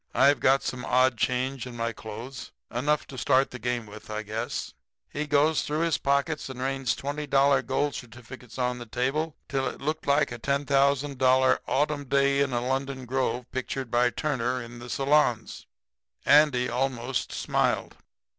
[0.15, 4.23] I've got some odd change in my clothes enough to start the game with, I
[4.23, 4.73] guess.'
[5.07, 7.27] "He goes through his pockets and rains $20
[7.67, 12.67] gold certificates on the table till it looked like a $10,000 'Autumn Day in a
[12.67, 15.67] Lemon Grove' picture by Turner in the salons.
[16.25, 17.95] Andy almost smiled.